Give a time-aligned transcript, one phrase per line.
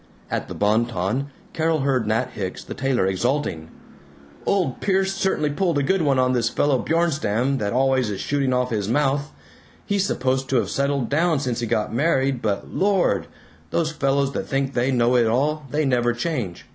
[0.31, 3.69] At the Bon Ton, Carol heard Nat Hicks the tailor exulting:
[4.47, 8.51] "Old Perce certainly pulled a good one on this fellow Bjornstam that always is shooting
[8.51, 9.31] off his mouth.
[9.85, 13.27] He's supposed to of settled down since he got married, but Lord,
[13.69, 16.65] those fellows that think they know it all, they never change.